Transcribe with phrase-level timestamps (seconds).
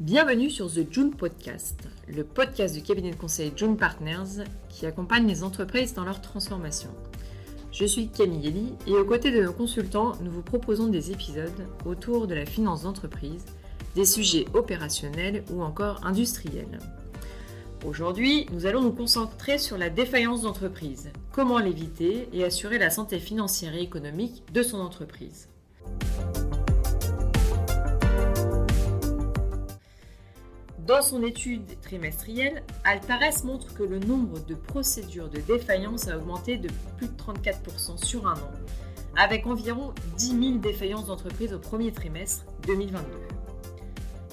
[0.00, 5.26] Bienvenue sur The June Podcast, le podcast du cabinet de conseil June Partners qui accompagne
[5.26, 6.88] les entreprises dans leur transformation.
[7.70, 11.66] Je suis Camille Eli et aux côtés de nos consultants, nous vous proposons des épisodes
[11.84, 13.44] autour de la finance d'entreprise,
[13.94, 16.78] des sujets opérationnels ou encore industriels.
[17.84, 23.18] Aujourd'hui, nous allons nous concentrer sur la défaillance d'entreprise, comment l'éviter et assurer la santé
[23.18, 25.50] financière et économique de son entreprise.
[30.90, 36.56] Dans son étude trimestrielle, Altares montre que le nombre de procédures de défaillance a augmenté
[36.56, 38.50] de plus de 34% sur un an,
[39.16, 43.06] avec environ 10 000 défaillances d'entreprises au premier trimestre 2022.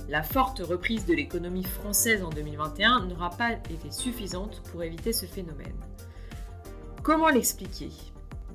[0.10, 5.28] La forte reprise de l'économie française en 2021 n'aura pas été suffisante pour éviter ce
[5.28, 5.78] phénomène.
[7.04, 7.92] Comment l'expliquer?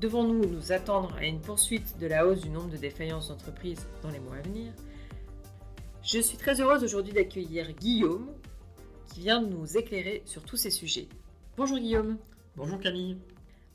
[0.00, 4.10] Devons-nous nous attendre à une poursuite de la hausse du nombre de défaillances d'entreprises dans
[4.10, 4.72] les mois à venir?
[6.02, 8.34] Je suis très heureuse aujourd'hui d'accueillir Guillaume
[9.12, 11.08] qui vient de nous éclairer sur tous ces sujets.
[11.56, 12.18] Bonjour Guillaume.
[12.56, 13.18] Bonjour Camille.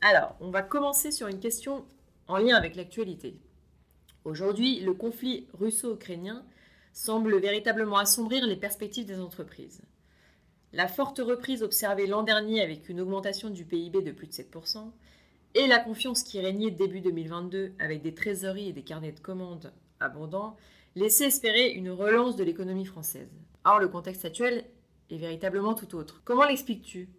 [0.02, 1.86] Alors, on va commencer sur une question
[2.28, 3.40] en lien avec l'actualité.
[4.26, 6.44] Aujourd'hui, le conflit russo-ukrainien
[6.92, 9.82] semble véritablement assombrir les perspectives des entreprises.
[10.74, 14.92] La forte reprise observée l'an dernier avec une augmentation du PIB de plus de 7%,
[15.56, 19.72] et la confiance qui régnait début 2022 avec des trésoreries et des carnets de commandes
[20.00, 20.58] abondants
[20.98, 23.30] laisser espérer une relance de l'économie française.
[23.66, 24.66] Or, le contexte actuel
[25.12, 26.22] est véritablement tout autre.
[26.26, 27.10] Comment l'expliques-tu?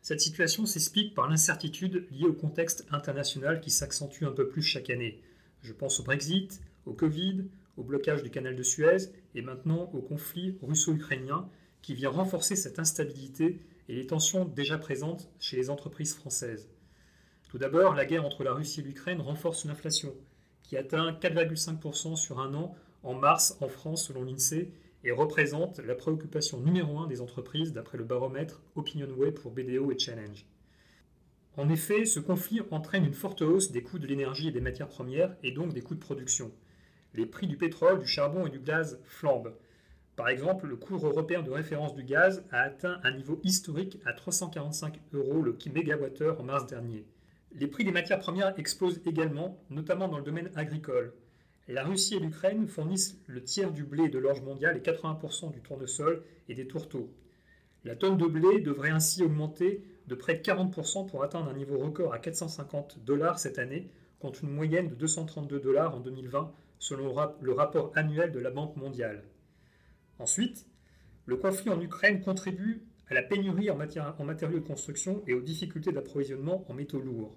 [0.00, 4.88] Cette situation s'explique par l'incertitude liée au contexte international qui s'accentue un peu plus chaque
[4.88, 5.20] année.
[5.60, 7.44] Je pense au Brexit, au Covid,
[7.76, 11.46] au blocage du canal de Suez et maintenant au conflit russo-ukrainien
[11.82, 16.70] qui vient renforcer cette instabilité et les tensions déjà présentes chez les entreprises françaises.
[17.50, 20.14] Tout d'abord, la guerre entre la Russie et l'Ukraine renforce l'inflation,
[20.68, 24.70] qui atteint 4,5% sur un an en mars en France selon l'INSEE
[25.02, 29.98] et représente la préoccupation numéro un des entreprises d'après le baromètre OpinionWay pour BDO et
[29.98, 30.44] Challenge.
[31.56, 34.88] En effet, ce conflit entraîne une forte hausse des coûts de l'énergie et des matières
[34.88, 36.52] premières et donc des coûts de production.
[37.14, 39.54] Les prix du pétrole, du charbon et du gaz flambent.
[40.16, 44.12] Par exemple, le cours européen de référence du gaz a atteint un niveau historique à
[44.12, 47.06] 345 euros le mégawattheure en mars dernier.
[47.52, 51.14] Les prix des matières premières explosent également, notamment dans le domaine agricole.
[51.66, 55.60] La Russie et l'Ukraine fournissent le tiers du blé de l'orge mondiale et 80% du
[55.60, 57.12] tournesol et des tourteaux.
[57.84, 61.78] La tonne de blé devrait ainsi augmenter de près de 40% pour atteindre un niveau
[61.78, 67.14] record à 450 dollars cette année, contre une moyenne de 232 dollars en 2020, selon
[67.40, 69.22] le rapport annuel de la Banque mondiale.
[70.18, 70.66] Ensuite,
[71.26, 75.92] le conflit en Ukraine contribue à la pénurie en, matériaux de construction et aux difficultés
[75.92, 77.36] d'approvisionnement en métaux lourds.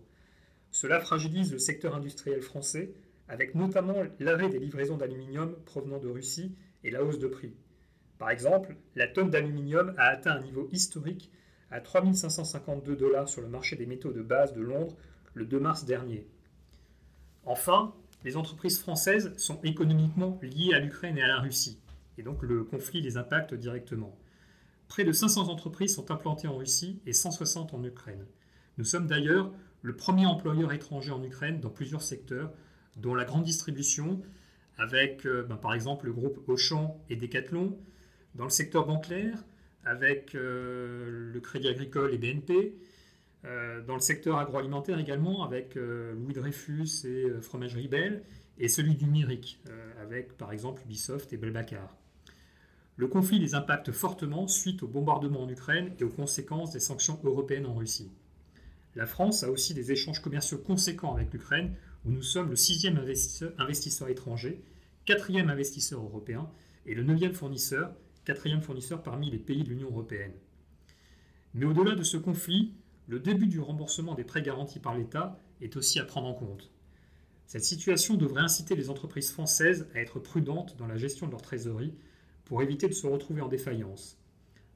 [0.70, 2.94] Cela fragilise le secteur industriel français,
[3.28, 7.54] avec notamment l'arrêt des livraisons d'aluminium provenant de Russie et la hausse de prix.
[8.18, 11.32] Par exemple, la tonne d'aluminium a atteint un niveau historique
[11.72, 14.98] à 3552 dollars sur le marché des métaux de base de Londres
[15.34, 16.28] le 2 mars dernier.
[17.46, 21.80] Enfin, les entreprises françaises sont économiquement liées à l'Ukraine et à la Russie,
[22.18, 24.16] et donc le conflit les impacte directement.
[24.92, 28.26] Près de 500 entreprises sont implantées en Russie et 160 en Ukraine.
[28.78, 29.50] Nous sommes d'ailleurs
[29.84, 32.52] le premier employeur étranger en Ukraine dans plusieurs secteurs,
[32.98, 34.22] dont la grande distribution,
[34.78, 37.80] avec euh, ben, par exemple le groupe Auchan et Decathlon,
[38.36, 39.38] dans le secteur bancaire,
[39.86, 42.76] avec euh, le Crédit Agricole et BNP,
[43.46, 48.24] euh, dans le secteur agroalimentaire également, avec Louis Dreyfus et Fromagerie Belle,
[48.58, 49.64] et celui du numérique,
[50.02, 51.96] avec par exemple Ubisoft et Belbacar.
[52.98, 57.20] Le conflit les impacte fortement suite au bombardement en Ukraine et aux conséquences des sanctions
[57.24, 58.12] européennes en Russie.
[58.96, 61.74] La France a aussi des échanges commerciaux conséquents avec l'Ukraine,
[62.06, 64.62] où nous sommes le sixième investisseur, investisseur étranger,
[65.06, 66.50] quatrième investisseur européen
[66.86, 70.34] et le neuvième fournisseur, quatrième fournisseur parmi les pays de l'Union européenne.
[71.54, 72.74] Mais au-delà de ce conflit,
[73.08, 76.72] le début du remboursement des prêts garantis par l'État est aussi à prendre en compte.
[77.46, 81.42] Cette situation devrait inciter les entreprises françaises à être prudentes dans la gestion de leur
[81.42, 81.94] trésorerie
[82.52, 84.18] pour éviter de se retrouver en défaillance.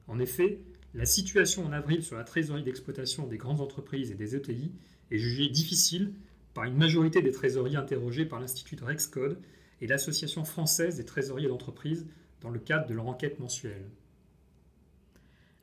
[0.08, 0.60] En effet,
[0.94, 4.72] la situation en avril sur la trésorerie d'exploitation des grandes entreprises et des ETI
[5.10, 6.14] est jugée difficile
[6.54, 9.38] par une majorité des trésoriers interrogés par l'Institut Rexcode
[9.82, 12.06] et l'Association française des trésoriers d'entreprise
[12.40, 13.90] dans le cadre de leur enquête mensuelle.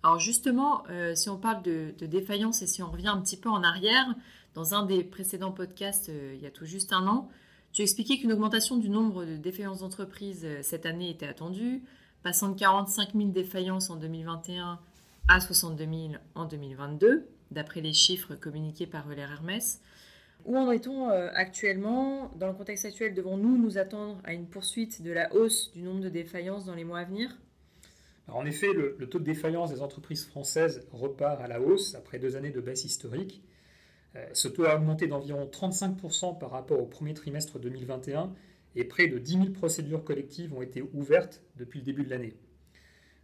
[0.03, 3.49] Alors justement, euh, si on parle de, défaillance et si on revient un petit peu
[3.49, 4.05] en arrière,
[4.53, 7.31] dans un des précédents podcasts, euh, il y a tout juste un an,
[7.71, 11.81] tu expliquais qu'une augmentation du nombre de défaillances d'entreprises euh, cette année était attendue,
[12.23, 14.79] passant de 45 000 défaillances en 2021
[15.27, 15.97] à 62 000
[16.35, 19.81] en 2022, d'après les chiffres communiqués par Euler Hermès.
[20.45, 22.31] Où en est-on actuellement?
[22.37, 26.01] Dans le contexte actuel, devons-nous nous attendre à une poursuite de la hausse du nombre
[26.01, 27.37] de défaillances dans les mois à venir?
[28.27, 32.35] En effet, le, taux de défaillance des entreprises françaises repart à la hausse après deux
[32.35, 33.43] années de baisse historique.
[34.15, 38.33] Euh, ce taux a augmenté d'environ 35% par rapport au premier trimestre 2021
[38.75, 42.35] et près de 10 000 procédures collectives ont été ouvertes depuis le début de l'année.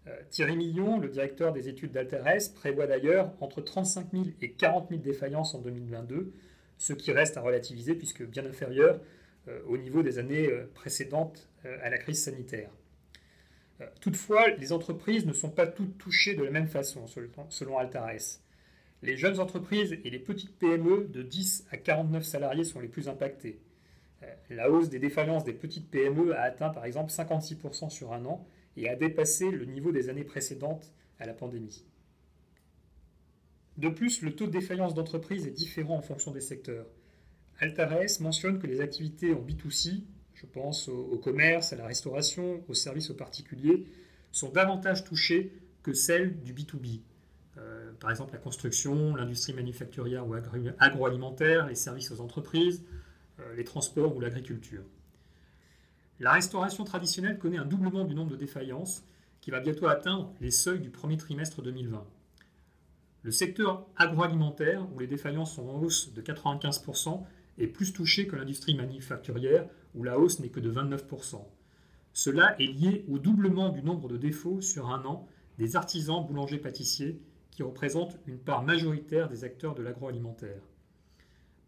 [0.07, 4.89] Euh, Thierry Millon, le directeur des études d'Alteres, prévoit d'ailleurs entre 35 000 et 40
[4.89, 6.33] 000 défaillances en 2022,
[6.77, 9.01] ce qui reste à relativiser puisque bien inférieur
[9.47, 11.49] euh, au niveau des années précédentes
[11.81, 12.69] à la crise sanitaire.
[13.81, 17.05] Euh, toutefois, les entreprises ne sont pas toutes touchées de la même façon,
[17.49, 18.41] selon Altares.
[19.01, 23.07] Les jeunes entreprises et les petites PME de 10 à 49 salariés sont les plus
[23.07, 23.59] impactées.
[24.23, 28.25] Euh, la hausse des défaillances des petites PME a atteint par exemple 56% sur un
[28.25, 28.45] an
[28.77, 31.85] et a dépassé le niveau des années précédentes à la pandémie.
[33.77, 36.85] De plus, le taux de défaillance d'entreprise est différent en fonction des secteurs.
[37.59, 40.03] Altares mentionne que les activités en B2C
[40.39, 43.85] je pense au, commerce, à la restauration, aux services aux particuliers,
[44.31, 45.51] sont davantage touchées
[45.83, 47.01] que celles du B2B.
[47.57, 50.35] Euh, par exemple, la construction, l'industrie manufacturière ou
[50.79, 52.85] agroalimentaire, les services aux entreprises,
[53.55, 54.83] les transports ou l'agriculture.
[56.19, 59.03] La restauration traditionnelle connaît un doublement du nombre de défaillances
[59.41, 62.05] qui va bientôt atteindre les seuils du premier trimestre 2020.
[63.23, 67.23] Le secteur agroalimentaire, où les défaillances sont en hausse de 95%,
[67.57, 71.41] est plus touché que l'industrie manufacturière, où la hausse n'est que de 29%.
[72.13, 75.27] Cela est lié au doublement du nombre de défauts sur un an
[75.57, 77.21] des artisans boulangers-pâtissiers,
[77.51, 80.61] qui représentent une part majoritaire des acteurs de l'agroalimentaire.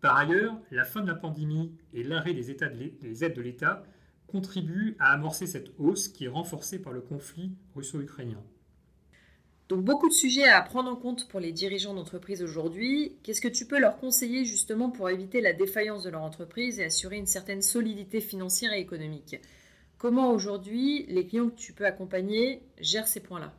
[0.02, 2.58] Par ailleurs, la fin de la pandémie et l'arrêt des,
[3.02, 3.84] des aides de l'État
[4.28, 8.42] contribuent à amorcer cette hausse qui est renforcée par le conflit russo-ukrainien.
[9.70, 13.16] Donc beaucoup de sujets à prendre en compte pour les dirigeants d'entreprise aujourd'hui.
[13.24, 16.84] Qu'est-ce que tu peux leur conseiller justement pour éviter la défaillance de leur entreprise et
[16.84, 19.38] assurer une certaine solidité financière et économique?
[19.98, 23.54] Comment aujourd'hui les clients que tu peux accompagner gèrent ces points-là?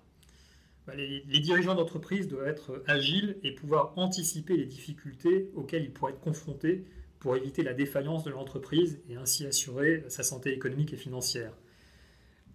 [0.96, 6.12] Les, les, dirigeants d'entreprise doivent être agiles et pouvoir anticiper les difficultés auxquelles ils pourraient
[6.12, 6.84] être confrontés
[7.22, 11.52] pour éviter la défaillance de l'entreprise et ainsi assurer sa santé économique et financière.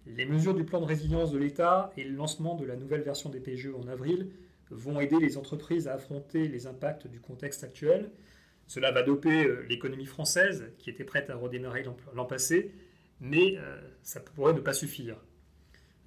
[0.06, 3.30] Les mesures du plan de résilience de l'État et le lancement de la nouvelle version
[3.30, 4.30] des PGE en avril
[4.70, 8.10] vont aider les entreprises à affronter les impacts du contexte actuel.
[8.66, 12.72] Cela va doper euh, l'économie française, qui était prête à redémarrer l'an passé,
[13.20, 15.16] mais euh, ça pourrait ne pas suffire.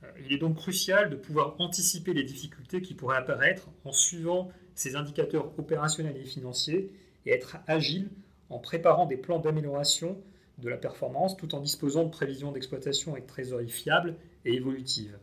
[0.04, 4.50] Euh, il est donc crucial de pouvoir anticiper les difficultés qui pourraient apparaître en suivant
[4.76, 6.92] ces indicateurs opérationnels et financiers
[7.26, 8.10] et être agile
[8.50, 10.22] en préparant des plans d'amélioration
[10.58, 14.16] de la performance tout en disposant de prévisions d'exploitation et de trésorerie fiables
[14.46, 15.18] et évolutives.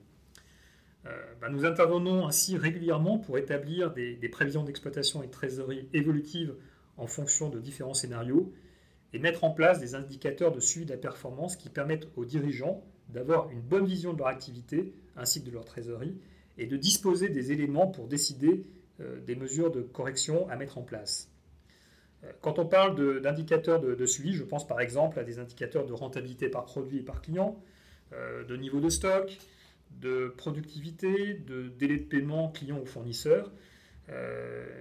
[1.07, 1.11] Euh,
[1.41, 6.55] bah, nous intervenons ainsi régulièrement pour établir des, prévisions d'exploitation et de trésorerie évolutives
[6.97, 8.53] en fonction de différents scénarios
[9.13, 12.83] et mettre en place des indicateurs de suivi de la performance qui permettent aux dirigeants
[13.09, 16.17] d'avoir une bonne vision de leur activité ainsi que de leur trésorerie
[16.59, 18.65] et de disposer des éléments pour décider
[19.01, 21.31] euh, des mesures de correction à mettre en place.
[22.25, 25.93] Euh, quand on parle d'indicateurs de, suivi, je pense par exemple à des indicateurs de
[25.93, 27.63] rentabilité par produit et par client,
[28.13, 29.39] euh, de niveau de stock,
[30.01, 33.51] de productivité, de délai de paiement client ou fournisseur.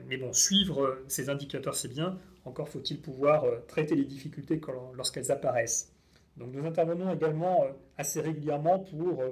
[0.07, 2.17] Mais bon, suivre ces indicateurs, c'est bien.
[2.45, 4.61] Encore faut-il pouvoir traiter les difficultés
[4.95, 5.96] lorsqu'elles apparaissent.
[6.37, 7.65] Nous intervenons également
[7.97, 9.23] assez régulièrement pour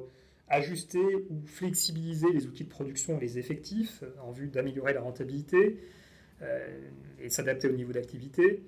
[0.48, 5.80] ajuster ou flexibiliser les outils de production et les effectifs en vue d'améliorer la rentabilité,
[6.42, 6.90] euh,
[7.20, 8.62] et s'adapter au niveau d'activité.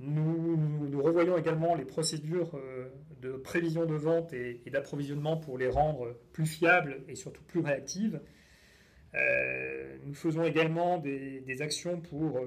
[0.00, 2.90] Nous, revoyons également les procédures euh,
[3.22, 8.20] de prévision de vente et, d'approvisionnement pour les rendre plus fiables et surtout plus réactives.
[9.14, 12.38] Euh, nous faisons également des, actions pour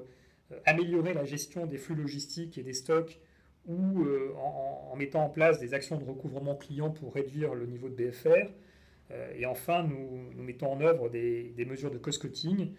[0.65, 3.19] améliorer la gestion des flux logistiques et des stocks
[3.67, 4.05] ou
[4.37, 8.51] en, mettant en place des actions de recouvrement client pour réduire le niveau de BFR.
[9.35, 12.73] et enfin, nous, mettons en œuvre des, des mesures de cost-cutting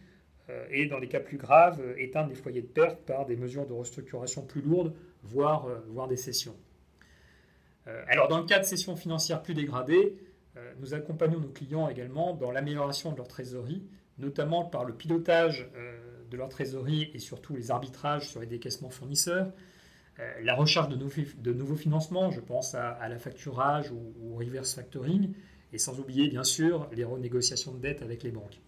[0.51, 3.37] euh, et dans les cas plus graves, euh, éteindre les foyers de perte par des
[3.37, 6.57] mesures de restructuration plus lourdes, voire, euh, voire des cessions.
[8.09, 10.17] alors dans le cas de cessions financières plus dégradées,
[10.81, 13.83] nous accompagnons nos clients également dans l'amélioration de leur trésorerie,
[14.19, 15.69] notamment par le pilotage
[16.31, 19.53] de leur trésorerie et surtout les arbitrages sur les décaissements fournisseurs,
[20.43, 25.33] la recherche de, nouveaux financements, je pense à, la facturage ou, au reverse factoring,
[25.73, 28.61] et sans oublier bien sûr les renégociations de dettes avec les banques.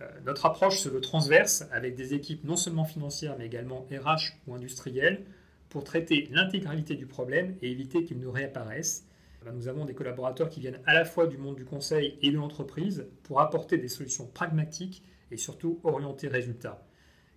[0.00, 4.32] Euh, notre approche se veut transverse avec des équipes non seulement financières mais également RH
[4.46, 5.24] ou industrielles
[5.68, 9.06] pour traiter l'intégralité du problème et éviter qu'il ne réapparaisse.
[9.46, 12.30] Euh, nous avons des collaborateurs qui viennent à la fois du monde du conseil et
[12.30, 16.82] de l'entreprise pour apporter des solutions pragmatiques et surtout orientées résultats.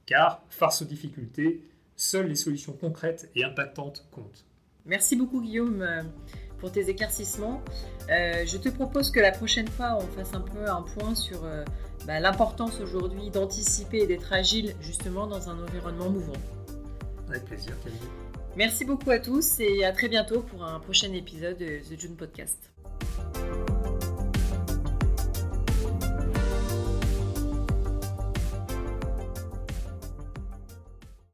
[0.05, 1.63] Car, face aux difficultés,
[1.95, 4.45] Seules les solutions concrètes et impactantes comptent.
[4.85, 6.03] Merci beaucoup Guillaume euh,
[6.59, 7.61] pour tes éclaircissements.
[8.09, 11.45] Euh, je te propose que la prochaine fois, on fasse un peu un point sur
[11.45, 11.63] euh,
[12.05, 16.33] bah, l'importance aujourd'hui d'anticiper et d'être agile justement dans un environnement mouvant.
[17.29, 17.99] Avec plaisir, Camille.
[18.55, 22.15] Merci beaucoup à tous et à très bientôt pour un prochain épisode de The June
[22.15, 22.72] Podcast.